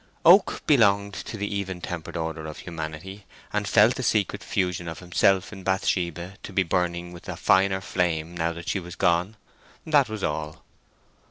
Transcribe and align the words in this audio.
Oak 0.25 0.63
belonged 0.65 1.13
to 1.13 1.37
the 1.37 1.55
even 1.55 1.79
tempered 1.79 2.17
order 2.17 2.47
of 2.47 2.57
humanity, 2.57 3.27
and 3.53 3.67
felt 3.67 3.93
the 3.93 4.01
secret 4.01 4.41
fusion 4.43 4.87
of 4.87 4.97
himself 4.97 5.53
in 5.53 5.61
Bathsheba 5.63 6.37
to 6.41 6.51
be 6.51 6.63
burning 6.63 7.11
with 7.13 7.29
a 7.29 7.35
finer 7.35 7.81
flame 7.81 8.35
now 8.35 8.51
that 8.51 8.67
she 8.67 8.79
was 8.79 8.95
gone—that 8.95 10.09
was 10.09 10.23
all. 10.23 10.63